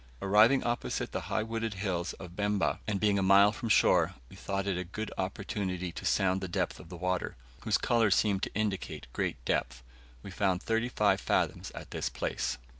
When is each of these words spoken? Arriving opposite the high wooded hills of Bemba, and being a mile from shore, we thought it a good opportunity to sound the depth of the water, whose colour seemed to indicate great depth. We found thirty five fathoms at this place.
Arriving 0.19 0.63
opposite 0.63 1.11
the 1.11 1.21
high 1.29 1.43
wooded 1.43 1.75
hills 1.75 2.13
of 2.13 2.35
Bemba, 2.35 2.79
and 2.87 2.99
being 2.99 3.19
a 3.19 3.21
mile 3.21 3.51
from 3.51 3.69
shore, 3.69 4.15
we 4.29 4.35
thought 4.35 4.65
it 4.65 4.75
a 4.75 4.83
good 4.83 5.11
opportunity 5.15 5.91
to 5.91 6.05
sound 6.05 6.41
the 6.41 6.47
depth 6.47 6.79
of 6.79 6.89
the 6.89 6.97
water, 6.97 7.35
whose 7.61 7.77
colour 7.77 8.09
seemed 8.09 8.41
to 8.41 8.55
indicate 8.55 9.05
great 9.13 9.37
depth. 9.45 9.83
We 10.23 10.31
found 10.31 10.63
thirty 10.63 10.89
five 10.89 11.21
fathoms 11.21 11.69
at 11.75 11.91
this 11.91 12.09
place. 12.09 12.57